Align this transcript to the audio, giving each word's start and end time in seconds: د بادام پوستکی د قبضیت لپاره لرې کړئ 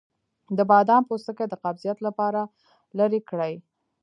د 0.57 0.59
بادام 0.71 1.03
پوستکی 1.09 1.45
د 1.49 1.53
قبضیت 1.63 1.97
لپاره 2.07 2.41
لرې 2.97 3.19
کړئ 3.29 3.53